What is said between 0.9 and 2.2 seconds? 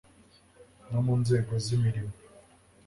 no mu nzego z'imirimo